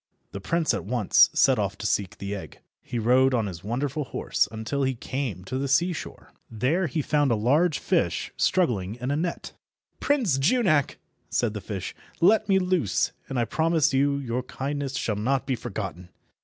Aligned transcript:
The 0.31 0.41
Prince 0.41 0.73
at 0.73 0.83
once 0.83 1.29
set 1.35 1.59
off 1.59 1.77
to 1.77 1.85
seek 1.85 2.17
the 2.17 2.33
egg. 2.33 2.57
He 2.81 2.97
rode 2.97 3.35
on 3.35 3.45
his 3.45 3.63
wonderful 3.63 4.05
horse 4.05 4.47
until 4.51 4.81
he 4.81 4.95
came 4.95 5.43
to 5.43 5.59
the 5.59 5.67
seashore. 5.67 6.31
There 6.49 6.87
he 6.87 7.03
found 7.03 7.29
a 7.29 7.35
large 7.35 7.77
fish 7.77 8.31
struggling 8.35 8.95
in 8.95 9.11
a 9.11 9.15
net. 9.15 9.53
"Prince 9.99 10.39
Junak," 10.39 10.97
said 11.29 11.53
the 11.53 11.61
fish, 11.61 11.93
"let 12.19 12.49
me 12.49 12.57
loose, 12.57 13.11
and 13.29 13.37
I 13.37 13.45
promise 13.45 13.93
you 13.93 14.17
your 14.17 14.41
kindness 14.41 14.95
shall 14.95 15.17
not 15.17 15.45
be 15.45 15.55
forgotten." 15.55 16.09